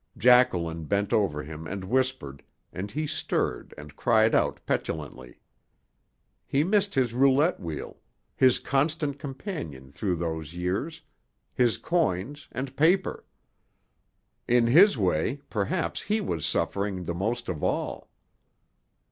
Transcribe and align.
Jacqueline 0.17 0.85
bent 0.85 1.13
over 1.13 1.43
him 1.43 1.67
and 1.67 1.83
whispered, 1.83 2.41
and 2.73 2.89
he 2.89 3.05
stirred 3.05 3.71
and 3.77 3.95
cried 3.95 4.33
out 4.33 4.59
petulantly. 4.65 5.39
He 6.47 6.63
missed 6.63 6.95
his 6.95 7.13
roulette 7.13 7.59
wheel, 7.59 7.99
his 8.35 8.57
constant 8.57 9.19
companion 9.19 9.91
through 9.91 10.15
those 10.15 10.55
years, 10.55 11.03
his 11.53 11.77
coins, 11.77 12.47
and 12.51 12.75
paper. 12.75 13.25
In 14.47 14.65
his 14.65 14.97
way 14.97 15.39
perhaps 15.51 16.01
he 16.01 16.19
was 16.19 16.47
suffering 16.47 17.03
the 17.03 17.13
most 17.13 17.47
of 17.47 17.63
all. 17.63 18.09